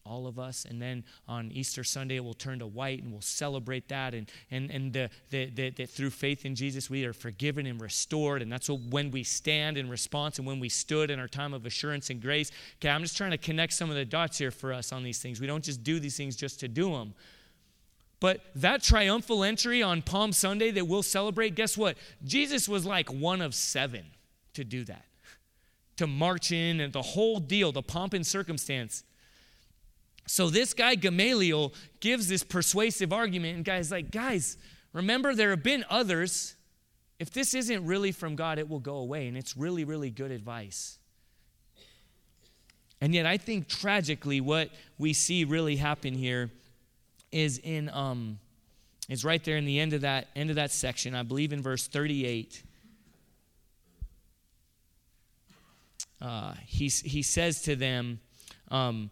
[0.05, 0.65] all of us.
[0.69, 4.13] And then on Easter Sunday, it will turn to white and we'll celebrate that.
[4.13, 7.79] And, and, and the, the, the, the, through faith in Jesus, we are forgiven and
[7.81, 8.41] restored.
[8.41, 11.53] And that's what, when we stand in response and when we stood in our time
[11.53, 12.51] of assurance and grace.
[12.79, 15.19] Okay, I'm just trying to connect some of the dots here for us on these
[15.19, 15.39] things.
[15.39, 17.13] We don't just do these things just to do them.
[18.19, 21.97] But that triumphal entry on Palm Sunday that we'll celebrate, guess what?
[22.23, 24.05] Jesus was like one of seven
[24.53, 25.05] to do that,
[25.97, 29.03] to march in and the whole deal, the pomp and circumstance.
[30.25, 34.57] So this guy Gamaliel gives this persuasive argument, and guys like, guys,
[34.93, 36.55] remember there have been others.
[37.19, 40.31] If this isn't really from God, it will go away, and it's really, really good
[40.31, 40.97] advice.
[43.01, 46.51] And yet, I think tragically, what we see really happen here
[47.31, 48.39] is in um,
[49.09, 51.13] is right there in the end of that end of that section.
[51.13, 52.63] I believe in verse 38.
[56.21, 58.21] Uh, he, he says to them,
[58.71, 59.11] um,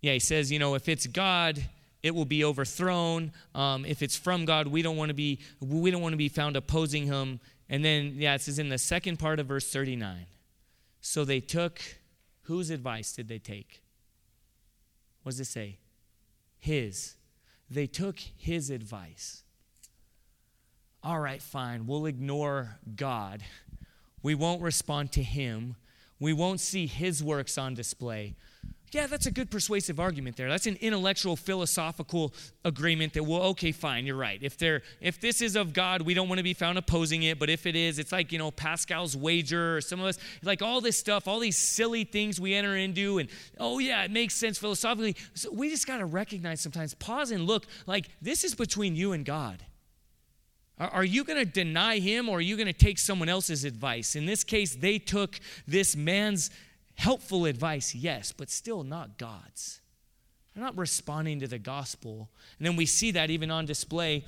[0.00, 1.62] yeah, he says, you know, if it's God,
[2.02, 3.32] it will be overthrown.
[3.54, 6.28] Um, if it's from God, we don't want to be we don't want to be
[6.28, 7.40] found opposing him.
[7.68, 10.26] And then, yeah, it says in the second part of verse 39.
[11.00, 11.80] So they took
[12.42, 13.82] whose advice did they take?
[15.22, 15.78] What does it say?
[16.58, 17.14] His.
[17.70, 19.42] They took his advice.
[21.02, 21.86] All right, fine.
[21.86, 23.42] We'll ignore God.
[24.22, 25.76] We won't respond to him.
[26.18, 28.34] We won't see his works on display.
[28.92, 30.48] Yeah, that's a good persuasive argument there.
[30.48, 32.32] That's an intellectual, philosophical
[32.64, 34.38] agreement that, well, okay, fine, you're right.
[34.42, 37.38] If there if this is of God, we don't want to be found opposing it.
[37.38, 40.62] But if it is, it's like, you know, Pascal's wager or some of us, like
[40.62, 43.28] all this stuff, all these silly things we enter into, and
[43.58, 45.16] oh yeah, it makes sense philosophically.
[45.34, 49.24] So we just gotta recognize sometimes, pause and look, like this is between you and
[49.24, 49.62] God.
[50.80, 54.14] Are, you gonna deny him or are you gonna take someone else's advice?
[54.14, 56.50] In this case, they took this man's
[56.98, 59.80] helpful advice, yes, but still not God's.
[60.52, 62.28] They're not responding to the gospel.
[62.58, 64.24] And then we see that even on display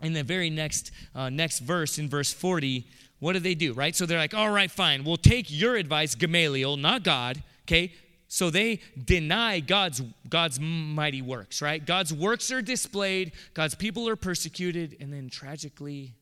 [0.00, 2.86] in the very next uh, next verse in verse 40
[3.20, 3.94] what do they do right?
[3.94, 5.04] So they're like all right fine.
[5.04, 7.92] We'll take your advice gamaliel not god okay?
[8.26, 11.84] So they deny god's god's mighty works right?
[11.84, 16.14] God's works are displayed god's people are persecuted and then tragically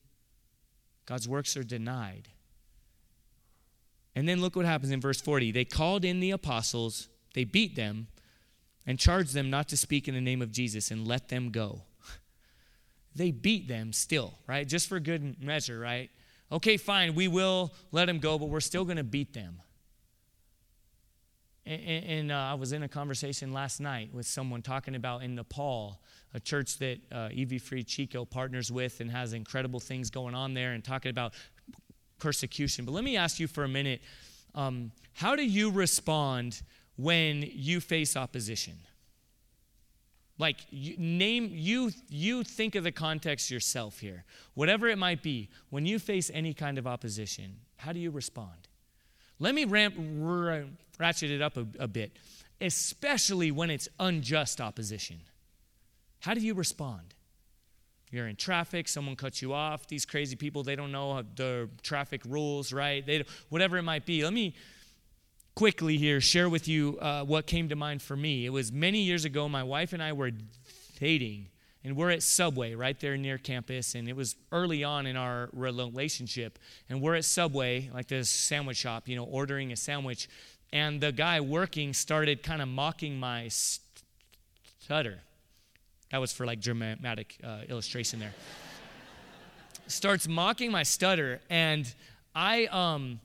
[1.07, 2.29] god's works are denied
[4.15, 5.53] and then look what happens in verse 40.
[5.53, 8.09] They called in the apostles, they beat them,
[8.87, 11.83] and charged them not to speak in the name of Jesus and let them go.
[13.13, 14.67] They beat them still, right?
[14.67, 16.11] Just for good measure, right?
[16.53, 19.57] Okay, fine, we will let them go, but we're still going to beat them.
[21.67, 25.35] And, and uh, I was in a conversation last night with someone talking about in
[25.35, 26.01] Nepal,
[26.35, 30.55] a church that uh, EV Free Chico partners with and has incredible things going on
[30.55, 31.35] there, and talking about
[32.21, 32.85] persecution.
[32.85, 34.01] But let me ask you for a minute
[34.55, 36.63] um, how do you respond
[36.97, 38.75] when you face opposition?
[40.39, 44.25] Like name you you think of the context yourself here.
[44.55, 48.69] Whatever it might be, when you face any kind of opposition, how do you respond?
[49.39, 50.65] Let me ramp r-
[50.99, 52.17] ratchet it up a, a bit,
[52.61, 55.21] especially when it's unjust opposition.
[56.21, 57.15] How do you respond?
[58.11, 59.87] You're in traffic, someone cuts you off.
[59.87, 63.07] These crazy people, they don't know the traffic rules, right?
[63.07, 64.25] They, whatever it might be.
[64.25, 64.55] Let me
[65.55, 68.47] quickly here share with you uh, what came to mind for me.
[68.47, 70.33] It was many years ago, my wife and I were
[70.99, 71.49] dating,
[71.85, 75.49] and we're at Subway right there near campus, and it was early on in our
[75.53, 76.59] relationship.
[76.89, 80.29] And we're at Subway, like this sandwich shop, you know, ordering a sandwich,
[80.73, 85.21] and the guy working started kind of mocking my stutter.
[86.11, 88.35] That was for like dramatic uh, illustration there.
[89.87, 91.93] Starts mocking my stutter, and
[92.35, 93.21] I um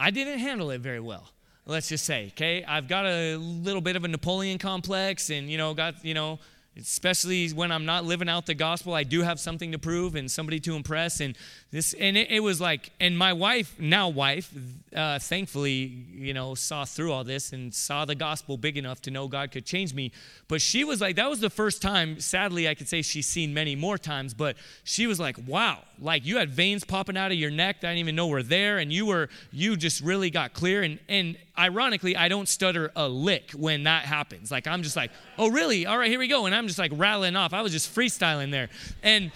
[0.00, 1.28] I didn't handle it very well.
[1.66, 5.58] Let's just say, okay, I've got a little bit of a Napoleon complex, and you
[5.58, 6.38] know, got you know
[6.76, 10.30] especially when I'm not living out the gospel, I do have something to prove and
[10.30, 11.20] somebody to impress.
[11.20, 11.36] And
[11.70, 14.52] this, and it, it was like, and my wife, now wife,
[14.94, 19.10] uh, thankfully, you know, saw through all this and saw the gospel big enough to
[19.10, 20.12] know God could change me.
[20.46, 22.20] But she was like, that was the first time.
[22.20, 26.24] Sadly, I could say she's seen many more times, but she was like, wow, like
[26.24, 28.78] you had veins popping out of your neck that I didn't even know were there,
[28.78, 30.82] and you were, you just really got clear.
[30.82, 34.50] And and ironically, I don't stutter a lick when that happens.
[34.50, 35.86] Like I'm just like, oh really?
[35.86, 36.46] All right, here we go.
[36.46, 37.52] And I'm just like rattling off.
[37.52, 38.68] I was just freestyling there.
[39.02, 39.32] And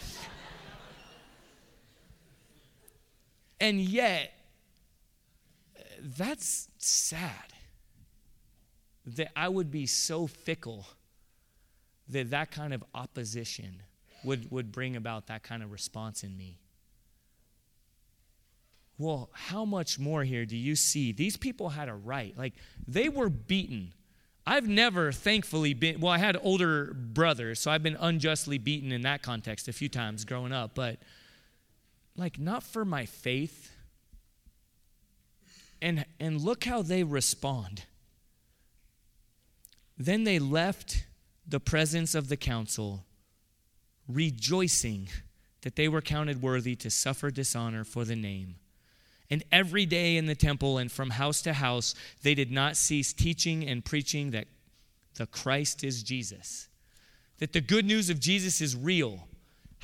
[3.61, 4.33] and yet,
[6.03, 7.53] that's sad
[9.07, 10.87] that I would be so fickle
[12.09, 13.83] that that kind of opposition
[14.25, 16.59] would, would bring about that kind of response in me.
[19.03, 21.11] Well, how much more here do you see?
[21.11, 22.39] These people had a right.
[22.39, 22.53] Like,
[22.87, 23.95] they were beaten.
[24.47, 29.03] I've never, thankfully, been, well, I had older brothers, so I've been unjustly beaten in
[29.03, 31.01] that context a few times growing up, but
[32.15, 33.73] like, not for my faith.
[35.81, 37.83] And, and look how they respond.
[39.99, 41.07] Then they left
[41.45, 43.05] the presence of the council,
[44.07, 45.09] rejoicing
[45.63, 48.55] that they were counted worthy to suffer dishonor for the name.
[49.33, 53.15] And every day in the temple and from house to house, they did not cease
[53.15, 54.47] teaching and preaching that
[55.15, 56.69] the Christ is Jesus,
[57.39, 59.27] that the good news of Jesus is real.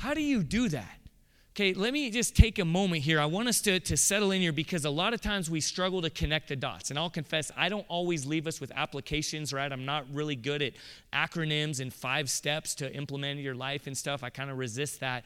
[0.00, 0.98] How do you do that?
[1.52, 3.18] Okay, let me just take a moment here.
[3.18, 6.02] I want us to, to settle in here because a lot of times we struggle
[6.02, 6.90] to connect the dots.
[6.90, 9.72] And I'll confess, I don't always leave us with applications, right?
[9.72, 10.74] I'm not really good at
[11.14, 14.22] acronyms and five steps to implement your life and stuff.
[14.22, 15.24] I kind of resist that.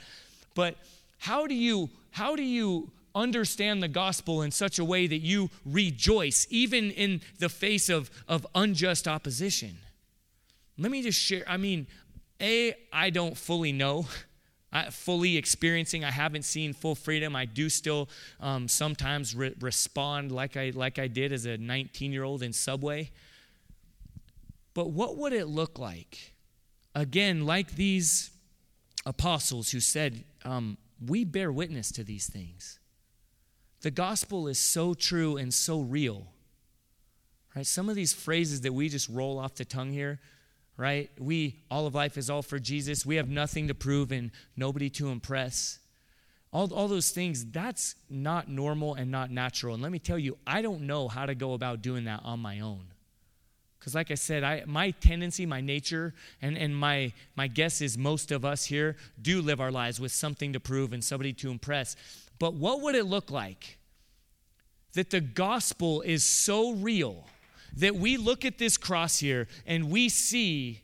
[0.55, 0.77] But
[1.19, 5.51] how do you, how do you understand the gospel in such a way that you
[5.65, 9.77] rejoice, even in the face of, of unjust opposition?
[10.79, 11.45] Let me just share.
[11.47, 11.87] I mean,
[12.41, 14.07] A, I don't fully know.
[14.73, 16.03] I, fully experiencing.
[16.03, 17.37] I haven't seen full freedom.
[17.37, 18.09] I do still
[18.41, 22.55] um, sometimes re- respond like I like I did as a 19 year old in
[22.55, 23.11] Subway.
[24.73, 26.33] But what would it look like?
[26.95, 28.31] Again, like these
[29.05, 32.79] apostles who said, um, "We bear witness to these things."
[33.83, 36.27] The gospel is so true and so real.
[37.55, 37.67] Right?
[37.67, 40.21] Some of these phrases that we just roll off the tongue here
[40.77, 41.11] right?
[41.19, 43.05] We, all of life is all for Jesus.
[43.05, 45.79] We have nothing to prove and nobody to impress.
[46.53, 49.75] All, all those things, that's not normal and not natural.
[49.75, 52.41] And let me tell you, I don't know how to go about doing that on
[52.41, 52.85] my own.
[53.79, 57.99] Because, like I said, I, my tendency, my nature, and, and my, my guess is
[57.99, 61.51] most of us here do live our lives with something to prove and somebody to
[61.51, 61.97] impress.
[62.43, 63.79] But what would it look like
[64.95, 67.29] that the gospel is so real
[67.77, 70.83] that we look at this cross here and we see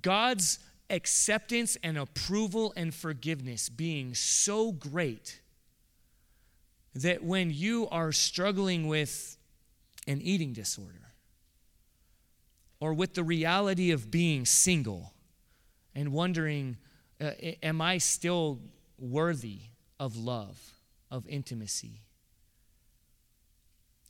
[0.00, 5.42] God's acceptance and approval and forgiveness being so great
[6.94, 9.36] that when you are struggling with
[10.08, 11.12] an eating disorder
[12.80, 15.12] or with the reality of being single
[15.94, 16.78] and wondering,
[17.20, 17.32] uh,
[17.62, 18.58] am I still
[18.98, 19.69] worthy
[20.00, 20.58] of love,
[21.12, 22.00] of intimacy?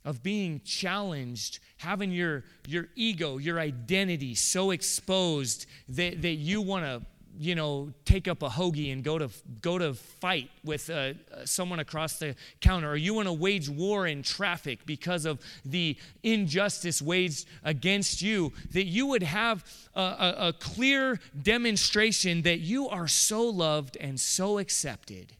[0.03, 6.83] of being challenged, having your, your ego, your identity so exposed that, that you want
[6.83, 7.01] to,
[7.37, 9.29] you know, take up a hoagie and go to,
[9.61, 11.13] go to fight with uh,
[11.45, 15.95] someone across the counter, or you want to wage war in traffic because of the
[16.23, 19.63] injustice waged against you, that you would have
[19.95, 25.31] a, a, a clear demonstration that you are so loved and so accepted,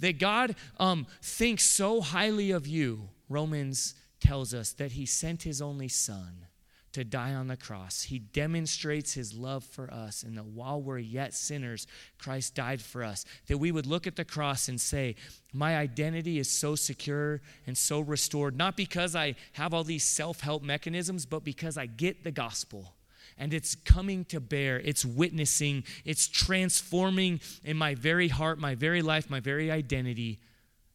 [0.00, 3.08] that God um, thinks so highly of you.
[3.28, 6.46] Romans tells us that he sent his only son
[6.96, 8.04] to die on the cross.
[8.04, 11.86] He demonstrates his love for us, and that while we're yet sinners,
[12.16, 13.26] Christ died for us.
[13.48, 15.16] That we would look at the cross and say,
[15.52, 20.40] My identity is so secure and so restored, not because I have all these self
[20.40, 22.95] help mechanisms, but because I get the gospel.
[23.38, 29.02] And it's coming to bear, it's witnessing, it's transforming in my very heart, my very
[29.02, 30.40] life, my very identity,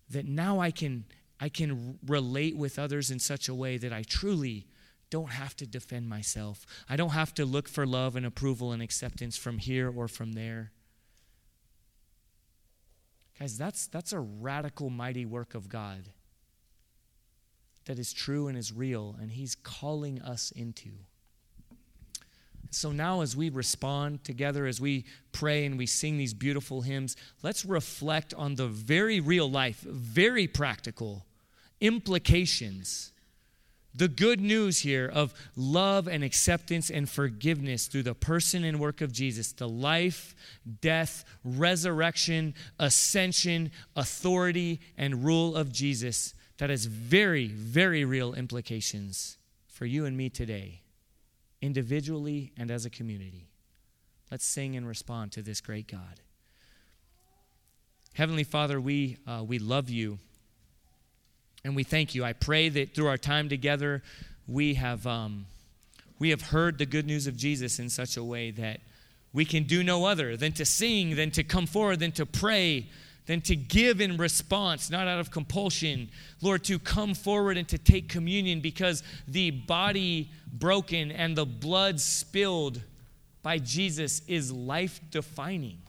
[0.09, 1.05] that now I can
[1.39, 4.67] I can relate with others in such a way that I truly
[5.09, 6.65] don't have to defend myself.
[6.87, 10.33] I don't have to look for love and approval and acceptance from here or from
[10.33, 10.71] there.
[13.39, 16.09] Guys, that's, that's a radical, mighty work of God
[17.85, 20.91] that is true and is real, and He's calling us into.
[22.71, 27.17] So now, as we respond together, as we pray and we sing these beautiful hymns,
[27.43, 31.25] let's reflect on the very real life, very practical
[31.81, 33.11] implications.
[33.93, 39.01] The good news here of love and acceptance and forgiveness through the person and work
[39.01, 40.33] of Jesus, the life,
[40.79, 49.85] death, resurrection, ascension, authority, and rule of Jesus, that has very, very real implications for
[49.85, 50.80] you and me today,
[51.61, 53.47] individually and as a community.
[54.29, 56.21] Let's sing and respond to this great God.
[58.13, 60.19] Heavenly Father, we, uh, we love you.
[61.63, 62.23] And we thank you.
[62.23, 64.01] I pray that through our time together,
[64.47, 65.45] we have, um,
[66.17, 68.81] we have heard the good news of Jesus in such a way that
[69.33, 72.87] we can do no other than to sing, than to come forward, than to pray,
[73.25, 76.09] than to give in response, not out of compulsion.
[76.41, 81.99] Lord, to come forward and to take communion because the body broken and the blood
[81.99, 82.81] spilled
[83.43, 85.79] by Jesus is life defining,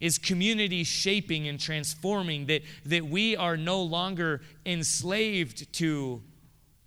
[0.00, 6.22] is community shaping and transforming, that, that we are no longer enslaved to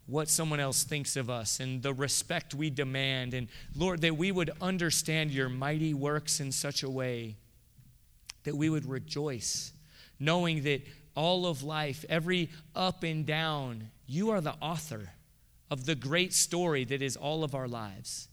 [0.05, 3.33] what someone else thinks of us and the respect we demand.
[3.33, 7.35] And Lord, that we would understand your mighty works in such a way
[8.47, 9.73] that we would rejoice,
[10.21, 10.81] knowing that
[11.17, 15.09] all of life, every up and down, you are the author
[15.69, 18.29] of the great story that is all of our lives.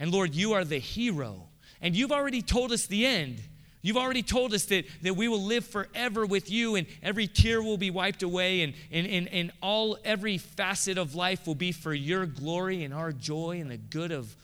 [0.00, 1.44] And Lord, you are the hero.
[1.80, 3.40] And you've already told us the end.
[3.82, 7.62] You've already told us that, that we will live forever with you and every tear
[7.62, 11.70] will be wiped away and, and, and, and all every facet of life will be
[11.70, 14.34] for your glory and our joy and the good of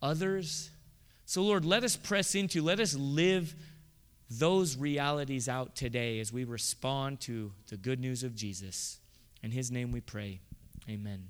[0.00, 0.70] others.
[1.26, 3.56] So, Lord, let us press into, let us live
[4.30, 9.00] those realities out today as we respond to the good news of Jesus.
[9.42, 10.40] In his name we pray.
[10.88, 11.28] Amen.